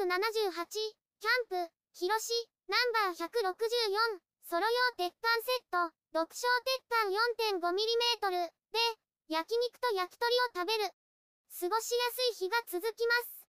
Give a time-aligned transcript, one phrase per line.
[0.00, 2.32] 378、キャンプ、広し、
[2.72, 2.76] ナ
[3.12, 3.28] ンバー164、
[4.48, 8.80] ソロ用鉄板セット、独小鉄板 4.5mm で、
[9.28, 10.88] 焼肉と焼き鳥を食べる。
[11.52, 12.00] 過ごしや
[12.32, 13.44] すい日が続きます。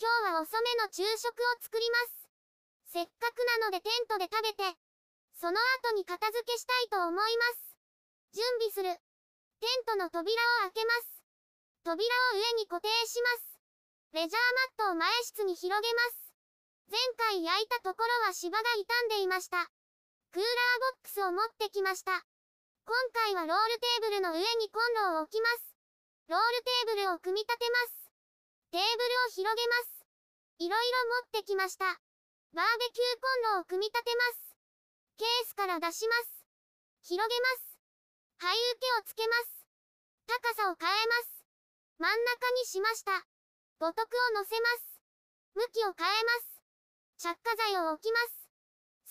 [0.00, 2.96] 今日は遅めの昼食を作ります。
[2.96, 4.64] せっかくなのでテントで食べて、
[5.36, 7.76] その後に片付けしたいと思います。
[8.32, 8.96] 準備する。
[9.60, 11.20] テントの扉を開けます。
[11.84, 12.00] 扉
[12.32, 13.51] を上に固定します。
[14.12, 14.42] レジャー
[14.76, 16.36] マットを前室に広げます。
[16.92, 19.64] 前回焼いたところは芝が傷んでいました。
[20.36, 20.44] クーラー
[21.00, 22.20] ボックスを持ってきました。
[22.84, 22.92] 今
[23.24, 25.72] 回はロールテーブルの上にコンロを置きます。
[26.28, 28.12] ロールテーブルを組み立てます。
[28.68, 30.04] テーブルを広げます。
[30.60, 31.88] いろいろ持ってきました。
[32.52, 34.52] バーベキューコンロを組み立てます。
[35.16, 36.44] ケースから出します。
[37.08, 37.80] 広げます。
[38.44, 39.64] 灰受けをつけます。
[40.28, 41.48] 高さを変えます。
[41.96, 43.24] 真ん中にしました。
[43.82, 45.02] 五徳を乗せます。
[45.58, 46.62] 向きを変えます。
[47.18, 48.46] 着火剤を置きます。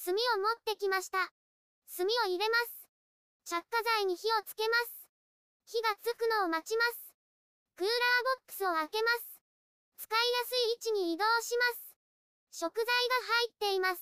[0.08, 1.28] 炭を持ってきました。
[1.92, 2.88] 炭を入れます。
[3.44, 5.12] 着火剤に火をつけます。
[5.68, 7.12] 火がつくのを待ちます。
[7.76, 9.44] クーラーボックスを開けます。
[10.08, 12.64] 使いやすい位置に移動します。
[12.64, 12.96] 食材が
[13.28, 14.00] 入っています。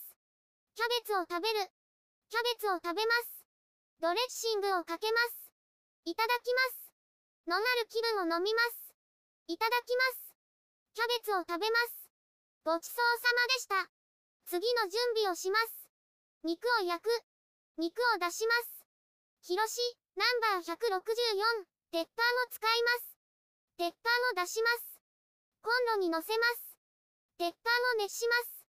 [0.76, 1.66] キャベツを食べる。
[2.30, 3.42] キャベツを食べます。
[4.02, 5.50] ドレッシングをかけます。
[6.06, 6.94] いただきます。
[7.50, 8.94] のなる気分を飲みます。
[9.48, 10.29] いただきます。
[10.94, 12.10] キャベツを食べます。
[12.64, 13.92] ごちそうさまでした。
[14.46, 15.90] 次の準備をします。
[16.44, 17.10] 肉を焼く。
[17.78, 18.86] 肉を出します。
[19.42, 19.80] 広し、
[20.16, 23.18] ナンバー164、鉄板を使います。
[23.78, 25.02] 鉄板を出します。
[25.62, 26.76] コンロに乗せます。
[27.38, 28.66] 鉄板を熱します。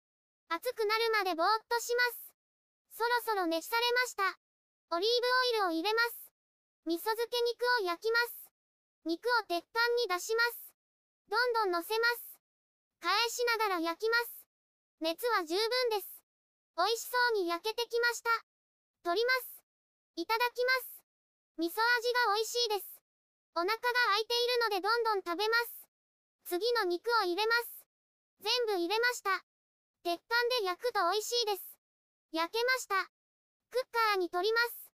[0.50, 2.34] 熱くなるまでぼーっとします。
[2.92, 4.40] そろそろ熱されました。
[4.92, 5.10] オリー
[5.54, 6.32] ブオイルを入れます。
[6.86, 8.52] 味噌漬け肉を焼きます。
[9.06, 10.69] 肉を鉄板に出します。
[11.30, 12.42] どんどん乗せます。
[13.06, 14.34] 返しながら焼きます。
[15.00, 16.26] 熱は十分です。
[16.76, 18.30] 美味しそうに焼けてきました。
[19.04, 19.62] 取ります。
[20.16, 21.06] いただきます。
[21.62, 23.00] 味噌味が美味しいです。
[23.54, 25.86] お腹が空いているのでどんどん食べます。
[26.46, 27.86] 次の肉を入れます。
[28.42, 29.46] 全部入れました。
[30.02, 31.78] 鉄板で焼くと美味しいです。
[32.32, 33.06] 焼けました。
[33.70, 34.90] クッカーに取ります。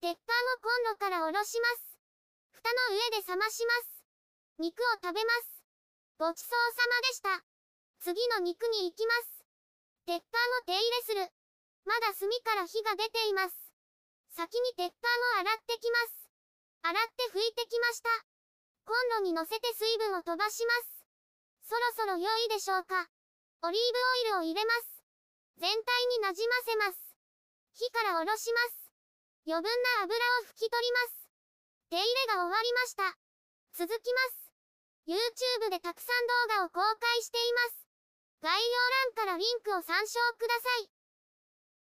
[0.00, 1.98] 鉄板をコンロから下ろします。
[2.50, 4.02] 蓋の上で冷まします。
[4.58, 5.57] 肉を食べます。
[6.18, 7.46] ごちそうさまでした。
[8.02, 9.46] 次の肉に行きます。
[10.02, 11.30] 鉄板を手入れする。
[11.86, 13.54] まだ炭から火が出ています。
[14.34, 15.06] 先に鉄板
[15.38, 16.26] を洗ってきます。
[16.82, 18.10] 洗って拭いてきました。
[18.82, 21.06] コンロに乗せて水分を飛ばします。
[21.70, 23.06] そろそろ良いでしょうか。
[23.62, 23.92] オリー
[24.26, 24.90] ブオイルを入れます。
[25.58, 26.98] 全体になじませます。
[27.78, 28.90] 火から下ろします。
[29.46, 31.30] 余分な油を拭き取ります。
[31.90, 33.14] 手入れが終わりました。
[33.78, 34.47] 続きます。
[35.08, 37.88] YouTube でたくさん動画を公開しています。
[38.42, 40.97] 概要欄からリンクを参照ください。